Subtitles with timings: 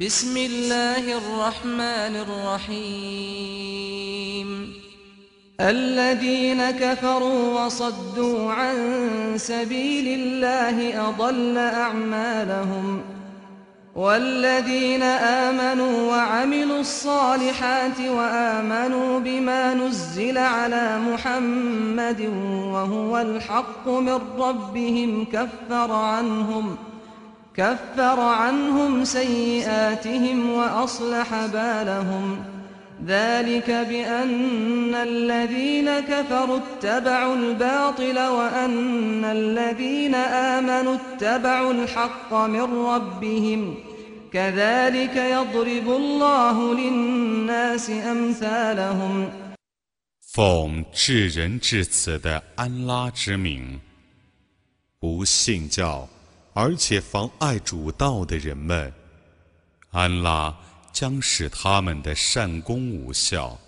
[0.00, 2.16] بسم الله الرحمن
[2.60, 4.48] الرحيم.
[5.60, 8.76] الذين كفروا وصدوا عن
[9.36, 13.02] سبيل الله أضل أعمالهم.
[13.94, 22.20] والذين آمنوا وعملوا الصالحات وآمنوا بما نزل على محمد
[22.72, 26.76] وهو الحق من ربهم كفر عنهم.
[27.55, 32.43] كفر عنهم سيئاتهم وأصلح بالهم
[33.05, 43.75] ذلك بأن الذين كفروا اتبعوا الباطل وأن الذين آمنوا اتبعوا الحق من ربهم
[44.33, 49.29] كذلك يضرب الله للناس أمثالهم
[50.33, 53.81] 奉至仁至慈的安拉之名，
[54.97, 56.07] 不信教
[56.58, 58.90] 而且妨碍主道的人们，
[59.90, 60.56] 安拉
[60.90, 63.60] 将使他们的善功无效。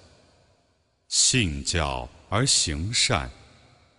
[1.06, 3.30] 信教而行善，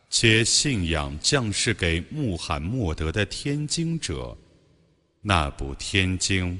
[0.10, 4.36] 且信仰降世给穆罕默德的天经者，
[5.22, 6.60] 那部天经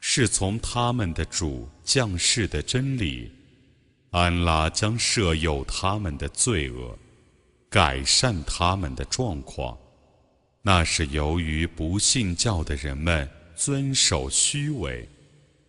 [0.00, 3.32] 是从他们的主降世的真理。
[4.10, 6.98] 安拉将赦宥他们的罪恶，
[7.70, 9.78] 改善他们的状况。
[10.61, 15.07] 那是由于不信教的人们遵守虚伪，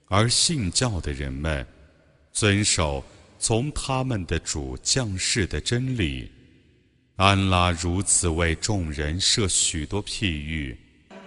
[0.07, 1.67] 而信教的人们
[2.33, 3.05] 遵守
[3.39, 6.31] 从他们的主降世的真理。
[7.17, 10.77] 安拉如此为众人设许多譬喻。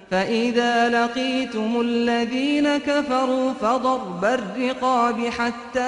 [0.09, 5.79] فإذا لقيتم الذين كفروا فضرب الرقاب حتى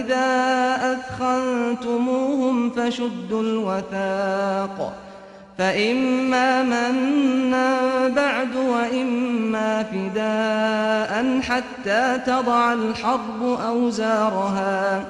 [0.00, 0.26] إذا
[0.92, 4.78] أثخنتموهم فشدوا الوثاق
[5.57, 15.05] فإما منا بعد وإما فداء حتى تضع الحرب أوزارها.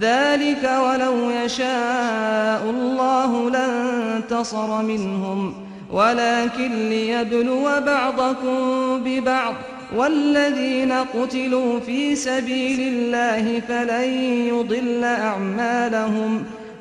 [0.00, 5.54] ذلك ولو يشاء الله لانتصر منهم
[5.92, 8.56] ولكن ليبلو بعضكم
[9.04, 9.54] ببعض.
[9.96, 14.08] والذين قتلوا في سبيل الله فلن
[14.48, 16.44] يضل أعمالهم.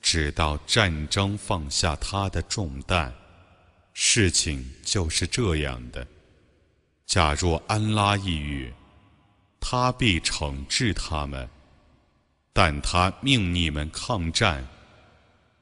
[0.00, 3.12] 直到战争放下他的重担。
[3.92, 6.06] 事情就是这样的。
[7.06, 8.72] 假若安拉抑郁，
[9.60, 11.48] 他必惩治他们，
[12.52, 14.66] 但他命你们抗战，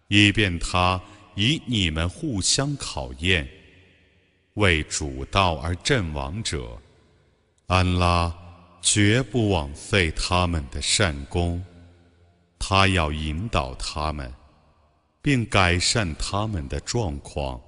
[0.08, 1.00] 以便他。
[1.34, 3.48] 以你们互相考验，
[4.54, 6.76] 为主道而阵亡者，
[7.68, 8.36] 安拉
[8.82, 11.64] 绝不枉费他们的善功。
[12.59, 14.31] 他要引导他们，
[15.21, 17.59] 并改善他们的状况，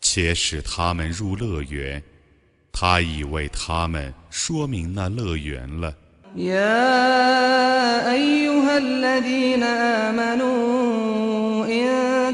[0.00, 2.02] 且使他们入乐园。
[2.72, 5.94] 他已为他们说明那乐园了。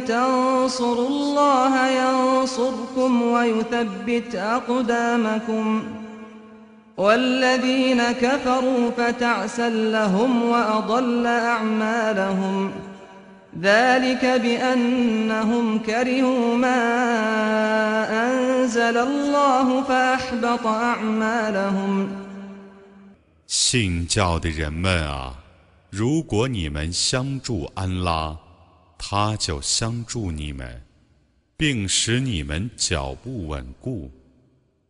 [0.05, 5.83] تنصروا الله ينصركم ويثبت أقدامكم
[6.99, 12.73] والذين كفروا فتعسا لهم وأضل أعمالهم
[13.61, 16.83] ذلك بأنهم كرهوا ما
[18.27, 22.09] أنزل الله فأحبط أعمالهم
[23.47, 25.35] 信教的人们啊，
[25.91, 28.37] 如果你们相助安拉。
[29.07, 30.81] 他就相助你们，
[31.59, 34.11] 并使你们脚步稳固。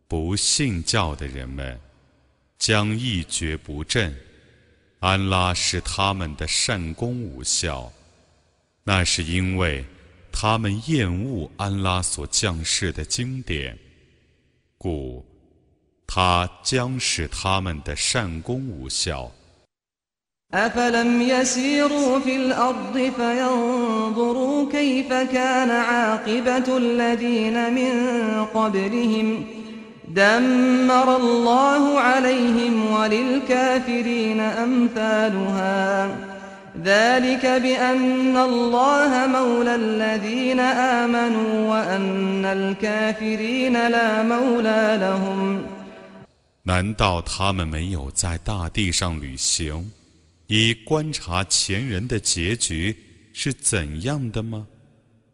[0.07, 1.77] 不信教的人们
[2.59, 4.15] 将一蹶不振。
[4.99, 7.91] 安拉使他们的善功无效，
[8.83, 9.85] 那是因为
[10.31, 13.77] 他们厌恶安拉所降世的经典，
[14.77, 15.23] 故
[16.07, 19.31] 他将使他们的善功无效。
[20.53, 29.45] أفلم يسيروا في الأرض فينظروا كيف كان عاقبة الذين من قبلهم
[30.09, 36.17] دمر الله عليهم وللكافرين أمثالها
[36.83, 45.63] ذلك بأن الله مولى الذين آمنوا وأن الكافرين لا مولى لهم
[46.63, 49.91] 难道他们没有在大地上旅行，
[50.47, 52.95] 以观察前人的结局
[53.33, 54.67] 是怎样的吗？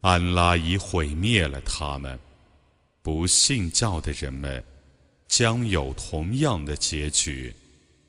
[0.01, 2.18] 安拉已毁灭了他们，
[3.06, 4.63] 不信教的人们
[5.27, 7.53] 将有同样的结局。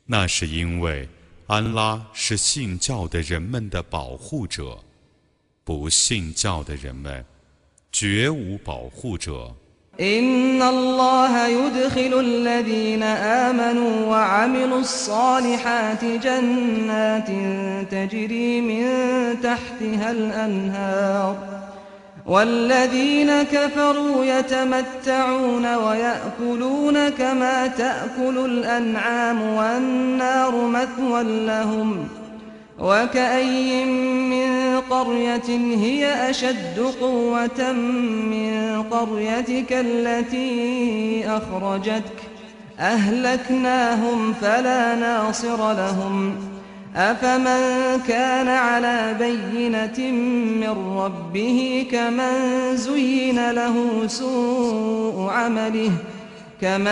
[0.07, 1.09] 那是因为
[1.47, 4.79] 安拉是信教的人们的保护者，
[5.65, 7.25] 不信教的人们
[7.91, 9.55] 绝无保护者。
[10.01, 17.29] إن الله يدخل الذين آمنوا وعملوا الصالحات جنات
[17.93, 18.83] تجري من
[19.43, 21.37] تحتها الأنهار
[22.28, 32.08] والذين كفروا يتمتعون ويأكلون كما تأكل الأنعام والنار مثوى لهم
[32.80, 37.72] وكأي من قرية هي أشد قوة
[38.32, 42.18] من قريتك التي أخرجتك
[42.80, 46.36] أهلكناهم فلا ناصر لهم
[46.97, 50.13] أفمن كان على بينة
[50.61, 56.85] من ربه كمن زين له سوء عمله ۖ安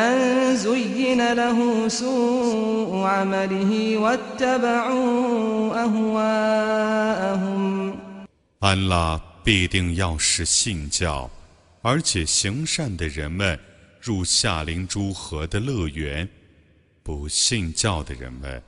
[8.88, 11.30] 拉必定要使信教，
[11.82, 13.56] 而且行善的人们
[14.00, 16.26] 入夏灵诸河的乐园；
[17.04, 18.60] 不信教的人们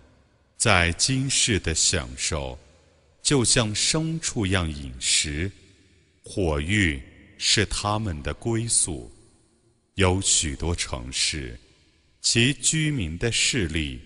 [0.57, 2.57] 在今世的享受，
[3.21, 5.51] 就像牲畜样饮食，
[6.23, 6.99] 火狱
[7.37, 9.11] 是他们的归宿。
[9.93, 11.59] 有许多城市，
[12.21, 14.01] 其居民的势力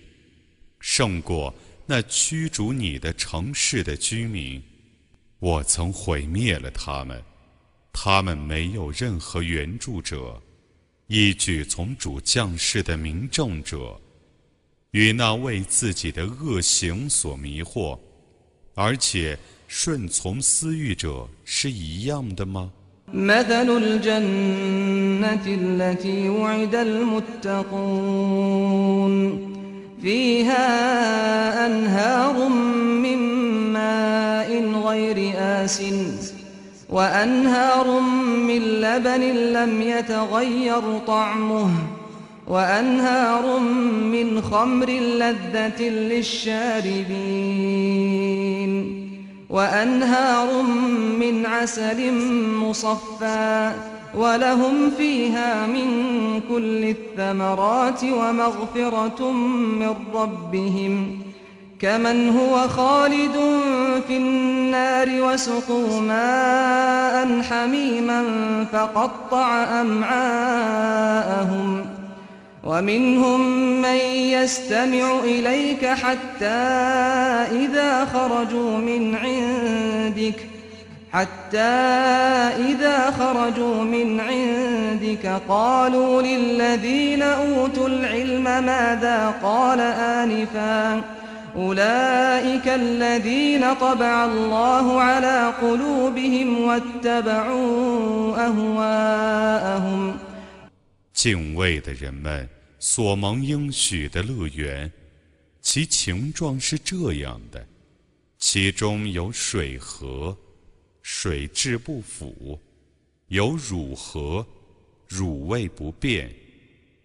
[0.78, 1.54] 胜过
[1.86, 4.62] 那驱逐你的城市的居民。
[5.38, 7.22] 我曾毁灭了他们，
[7.94, 10.40] 他们没有任何援助者，
[11.06, 13.98] 依据从主降世的明证者，
[14.91, 17.99] 与那为自己的恶行所迷惑，
[18.75, 22.71] 而且顺从私欲者是一样的吗？
[23.13, 27.77] مثل الجنة التي وعد المتقون
[30.01, 33.17] فيها أنهار من
[33.71, 34.49] ماء
[34.87, 35.81] غير آس
[36.89, 37.99] وأنهار
[38.47, 39.21] من لبن
[39.53, 41.71] لم يتغير طعمه
[42.46, 43.58] وأنهار
[44.12, 47.12] من خمر لذة للشاربين
[49.50, 50.62] وأنهار
[51.20, 52.12] من عسل
[52.54, 53.72] مصفى
[54.14, 55.90] ولهم فيها من
[56.48, 59.30] كل الثمرات ومغفرة
[59.80, 61.18] من ربهم
[61.80, 63.60] كمن هو خالد
[64.06, 68.24] في النار وسقوا ماء حميما
[68.72, 71.12] فقطع أمعاءهم
[72.64, 73.40] ومنهم
[73.82, 76.46] من يستمع إليك حتى
[77.52, 80.34] إذا خرجوا من عندك
[81.12, 81.58] حتى
[82.68, 91.00] إذا خرجوا من عندك قالوا للذين أوتوا العلم ماذا قال آنفا؟
[91.56, 100.14] أولئك الذين طبع الله على قلوبهم واتبعوا أهواءهم.
[101.12, 102.48] 敬畏的人们
[102.78, 104.90] 所蒙应许的乐园，
[105.60, 107.66] 其形状是这样的：
[108.38, 110.36] 其中有水河，
[111.02, 112.58] 水质不腐；
[113.28, 114.44] 有乳河，
[115.06, 116.28] 乳味不变；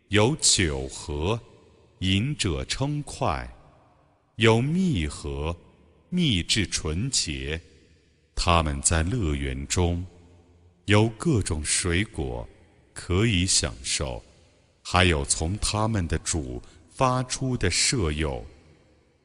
[0.08, 1.40] 有酒河，
[2.00, 3.46] 饮者称快；
[4.38, 5.56] 有蜜河，
[6.10, 7.60] 蜜质纯洁。
[8.34, 10.06] 他们在乐园中
[10.86, 12.48] 有各种水果。
[13.00, 14.22] 可以享受，
[14.82, 18.44] 还有从他们的主发出的舍友，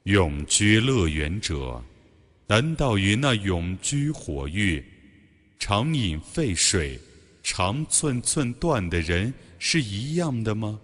[0.02, 1.82] 永居乐园者，
[2.46, 4.84] 难道与那永居火狱、
[5.58, 7.00] 常饮沸水、
[7.42, 10.78] 常寸寸断的人是一样的吗？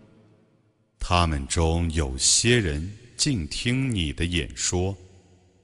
[0.98, 4.96] 他们中有些人静听你的演说，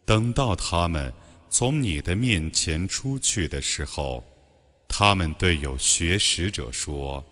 [0.05, 1.11] 等到他们
[1.49, 4.23] 从你的面前出去的时候。
[4.89, 7.25] 他们对有学识者说：“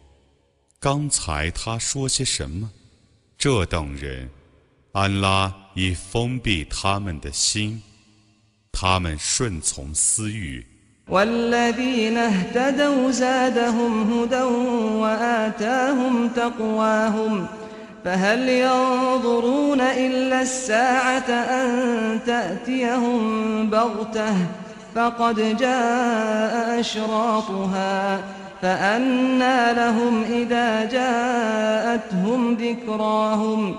[0.81, 2.71] 刚才他说些什么？”
[3.39, 4.29] 这等人，
[4.93, 7.83] 安拉已封闭他们的心，
[8.71, 10.65] 他们顺从私欲。
[24.96, 28.20] فقد جاء أشراطها
[28.62, 33.76] فأنا لهم إذا جاءتهم ذكراهم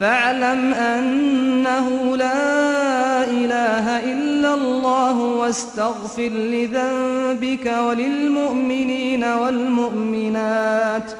[0.00, 11.12] فاعلم أنه لا إله إلا الله واستغفر لذنبك وللمؤمنين والمؤمنات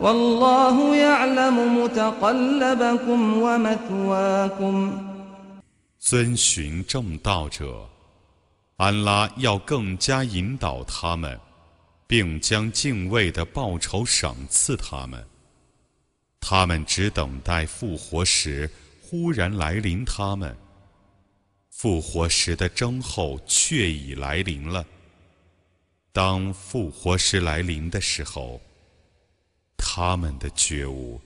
[0.00, 4.98] والله يعلم متقلبكم ومثواكم
[6.04, 7.88] 遵循正道者，
[8.79, 11.37] 安拉要更加引导他们，
[12.07, 15.21] 并将敬畏的报酬赏赐他们。
[16.39, 18.71] 他们只等待复活时
[19.01, 20.55] 忽然来临，他们
[21.69, 24.85] 复活时的征候却已来临了。
[26.13, 28.61] 当复活时来临的时候，
[29.75, 31.19] 他们的觉悟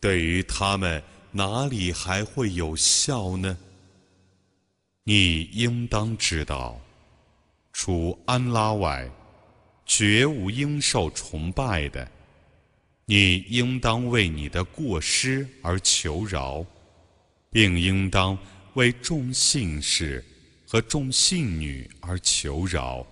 [0.00, 1.00] 对于他们
[1.30, 3.56] 哪里还会有效呢？
[5.04, 6.78] 你应当知道，
[7.80, 9.08] 除安拉外，
[9.86, 12.08] 绝无应受崇拜的。
[13.06, 16.66] 你应当为你的过失而求饶，
[17.52, 18.36] 并应当
[18.74, 20.24] 为众信士
[20.66, 23.06] 和众信女而求饶。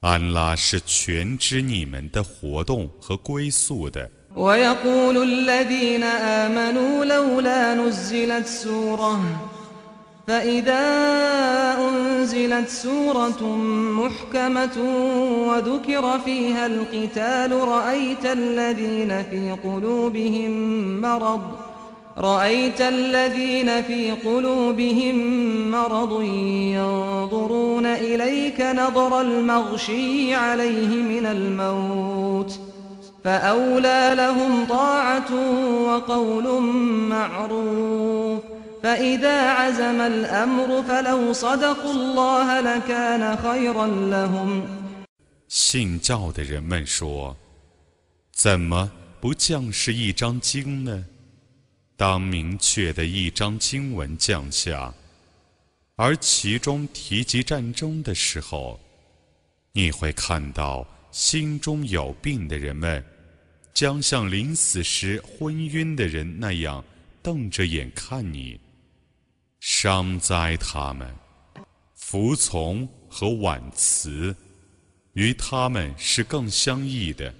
[0.00, 4.10] 安拉是全知你们的活动和归宿的。
[10.26, 10.84] فإذا
[11.78, 13.56] أنزلت سورة
[13.90, 14.76] محكمة
[15.48, 20.50] وذكر فيها القتال رأيت الذين في قلوبهم
[21.00, 21.40] مرض
[22.18, 25.16] رأيت الذين في قلوبهم
[25.70, 26.22] مرض
[26.72, 32.58] ينظرون إليك نظر المغشي عليه من الموت.
[33.24, 35.34] فأولى لهم طاعة
[35.84, 36.62] وقول
[37.10, 38.53] معروف.
[45.48, 47.34] 信教的人们说
[48.30, 51.02] ：“怎么不降是一张经呢？
[51.96, 54.92] 当明确的一张经文降下，
[55.96, 58.78] 而其中提及战争的时候，
[59.72, 63.02] 你会看到心中有病的人们，
[63.72, 66.84] 将像临死时昏晕的人那样
[67.22, 68.60] 瞪着眼看你。”
[69.63, 71.07] 伤灾他们，
[71.95, 74.35] 服从和婉辞，
[75.13, 77.33] 与他们是更相异的。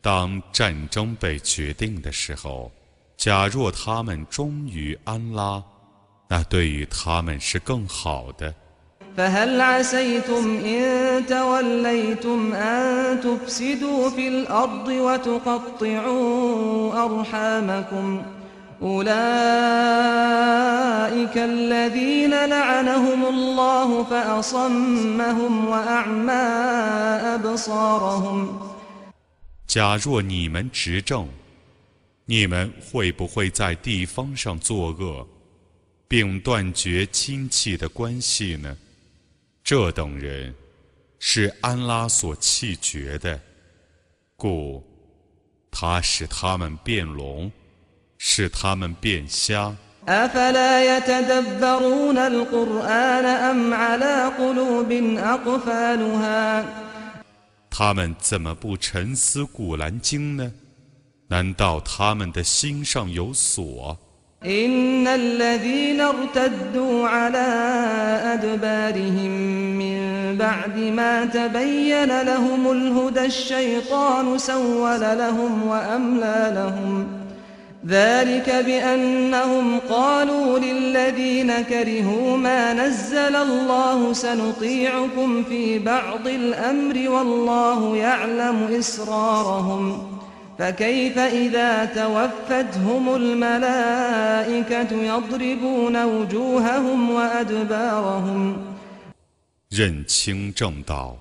[0.00, 2.72] 当战争被决定的时候，
[3.16, 5.62] 假若他们忠于安拉，
[6.28, 8.54] 那对于他们是更好的。
[18.80, 19.61] أولئك
[21.36, 26.32] الذين لعنهم الله فأصمهم وأعمى
[27.34, 28.48] أبصارهم
[29.66, 31.28] 假若你们执政，
[32.24, 35.26] 你们会不会在地方上作恶，
[36.06, 38.76] 并断绝亲戚的关系呢？
[39.62, 40.54] 这等人
[41.18, 43.40] 是安拉所弃绝的，
[44.36, 44.82] 故
[45.70, 47.50] 他使他们变聋。
[48.20, 49.72] 使他们变瞎。
[57.70, 60.52] 他们怎么不沉思古兰经呢？
[61.28, 63.98] 难道他们的心上有锁
[77.86, 89.82] ？ذلك بأنهم قالوا للذين كرهوا ما نزل الله سنطيعكم في بعض الأمر والله يعلم إسرارهم
[90.58, 98.56] فكيف إذا توفتهم الملائكة يضربون وجوههم وأدبارهم
[99.70, 101.16] 认清正道，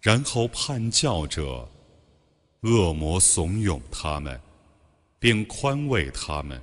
[0.00, 1.66] 然后叛教者，
[2.60, 4.38] 恶魔怂恿他们。
[5.19, 6.59] 并宽慰他们，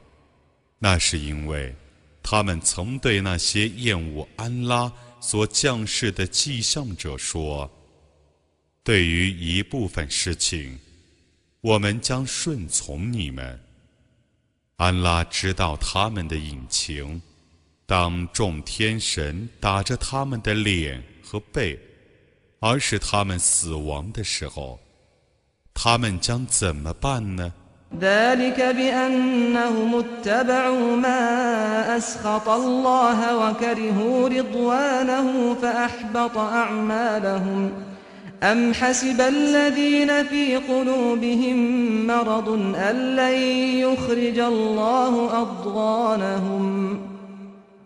[0.79, 1.75] 那是因为
[2.23, 7.71] 他们曾对那些厌恶安拉所降世的迹象者说
[8.83, 10.79] ：“对于一部分事情，
[11.61, 13.61] 我们将顺从你们。”
[14.77, 17.21] 安拉知道他们的隐情。
[17.87, 21.79] 当众天神打着他们的脸和背，
[22.59, 24.81] 而使他们死亡的时候，
[25.73, 27.55] 他们将怎么办呢
[28.01, 37.71] ？ذلك بأنهم اتبعوا ما أسخط الله وكرهوا رضوانه فأحبط أعمالهم
[38.43, 41.57] أم حسب الذين في قلوبهم
[42.07, 42.49] مرض
[42.91, 43.39] أن لن
[43.79, 46.99] يخرج الله أضغانهم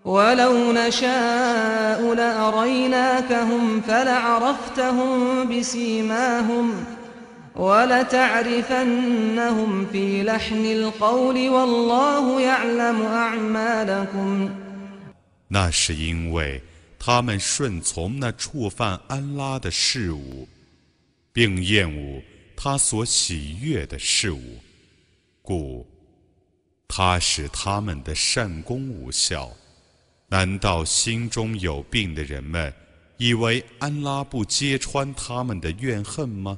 [0.05, 6.73] ولو نشاء لأريناكهم فلعرفتهم بسيماهم
[7.60, 9.06] ولتعرفنهم
[9.86, 14.50] في لحن القول والله يعلم أعمالكم
[15.48, 16.62] 那是因为
[17.00, 20.48] 他们顺从那触犯安拉的事物，
[21.32, 22.22] 并厌恶
[22.58, 24.58] 他所喜悦的事物，
[25.42, 25.88] 故
[26.88, 29.50] 他使他们的善功无效。
[30.28, 32.74] 难道心中有病的人们
[33.18, 36.58] 以为安拉不揭穿他们的怨恨吗？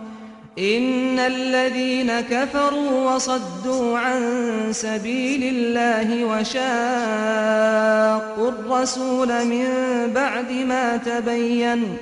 [0.58, 4.20] إن الذين كفروا وصدوا عن
[4.72, 7.68] سبيل الله وشاقوا
[8.48, 9.66] الرسول من
[10.14, 11.96] بعد ما تبين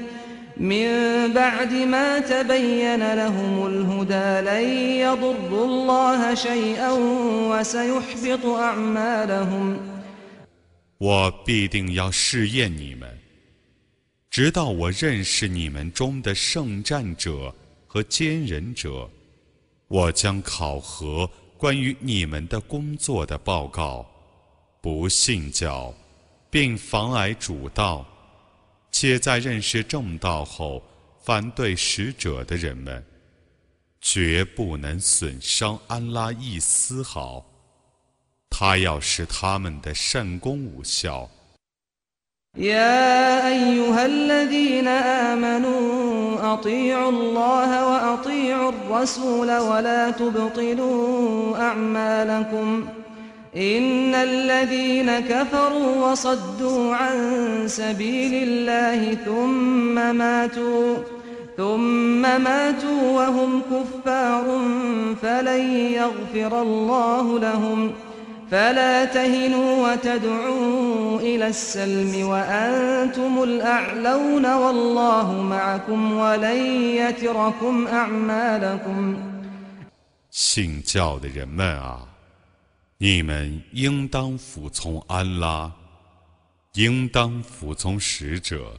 [0.57, 0.88] من
[1.33, 4.64] بعد ما تبين لهم الهدى لن
[5.02, 6.93] يضروا الله شيئا
[7.50, 9.78] وسيحبط أعمالهم
[10.99, 13.09] 我必定要试验你们，
[14.31, 17.52] 直到我认识你们中的圣战者。
[17.91, 19.10] 和坚忍者，
[19.88, 21.27] 我将考核
[21.58, 24.08] 关于你们的工作的报告。
[24.79, 25.91] 不信教，
[26.51, 28.05] 并妨碍主道，
[28.91, 30.84] 且在认识正道后
[31.24, 33.03] 反对使者的人们，
[34.00, 37.43] 绝不能损伤安拉一丝毫。
[38.51, 41.27] 他要使他们的善功无效。
[46.40, 52.86] أطيعوا الله وأطيعوا الرسول ولا تبطلوا أعمالكم.
[53.56, 57.18] إن الذين كفروا وصدوا عن
[57.68, 60.96] سبيل الله ثم ماتوا
[61.58, 64.60] ثم ماتوا وهم كفار
[65.22, 68.08] فلن يغفر الله لهم ۖ.
[68.50, 76.56] فلا تهنوا وتدعوا إلى السلم وأنتم الأعلون والله معكم ولن
[76.97, 79.17] يتركم أعمالكم
[80.30, 82.06] 信教的人们啊，
[82.99, 85.73] 你们应当服从安拉，
[86.75, 88.78] 应当服从使者。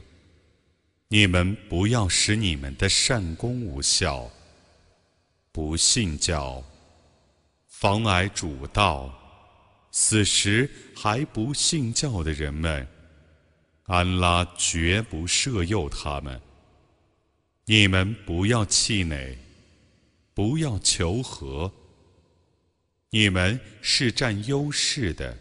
[1.08, 4.28] 你们不要使你们的善功无效。
[5.52, 6.62] 不信教，
[7.68, 9.10] 妨碍主道。
[9.91, 12.87] 此时还不信教的人们，
[13.83, 16.39] 安拉绝不赦诱他们。
[17.65, 19.37] 你们不要气馁，
[20.33, 21.71] 不要求和。
[23.09, 25.37] 你们是占优势的，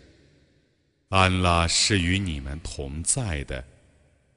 [1.11, 3.65] 安拉是与你们同在的，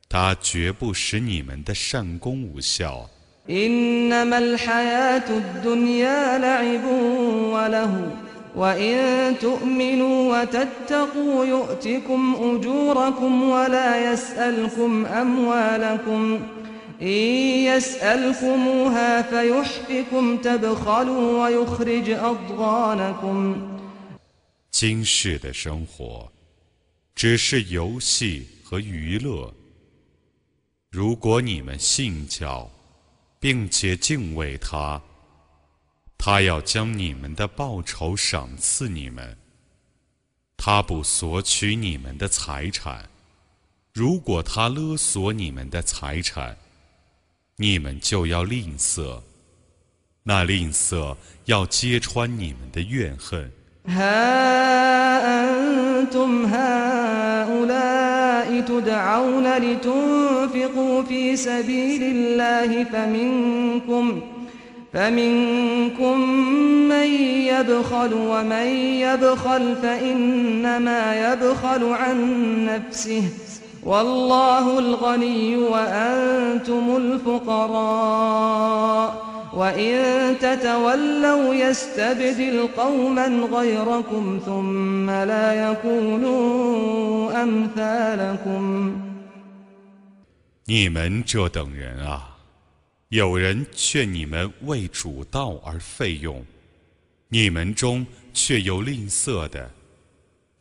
[0.08, 3.10] 他绝不使你们的善功无效。
[8.57, 16.40] وإن تؤمنوا وتتقوا يؤتكم أجوركم ولا يسألكم أموالكم
[17.02, 17.18] إن
[17.70, 23.57] يسألكموها فيحفكم تبخلوا ويخرج أضغانكم
[24.70, 26.31] 今世的生活
[27.14, 29.52] 只是游戏和娱乐。
[30.90, 32.68] 如果你们信教，
[33.40, 35.00] 并且敬畏他。
[36.17, 39.38] 他要将你们的报酬赏赐你们，
[40.56, 43.10] 他不索取你们的财产。
[43.93, 46.58] 如果他勒索你们的财产，
[47.58, 49.21] 你们就要吝啬，
[50.23, 53.52] 那吝啬要揭穿你们的怨恨。
[64.92, 66.20] فمنكم
[66.88, 67.07] من
[67.52, 68.66] يبخل ومن
[69.00, 72.16] يبخل فإنما يبخل عن
[72.66, 73.22] نفسه
[73.85, 78.38] والله الغني وأنتم الفقراء
[79.54, 88.92] وإن تتولوا يستبدل قوما غيركم ثم لا يكونوا أمثالكم
[90.66, 92.32] 你们这等人啊！
[93.13, 96.43] 有人劝你们为主道而费用，
[97.28, 99.71] 你们中却有吝啬的，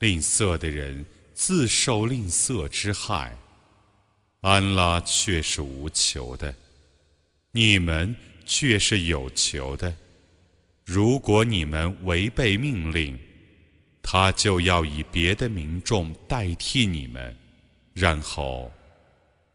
[0.01, 3.35] 吝啬的人自受吝啬之害。
[4.43, 6.55] 安拉却是无求的，
[7.53, 9.95] 你们却是有求的。
[10.85, 13.19] 如果你们违背命令，
[14.03, 17.35] 他就要以别的民众代替你们，
[17.95, 18.71] 然后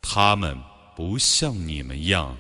[0.02, 0.58] 他们
[0.96, 2.36] 不像你们样。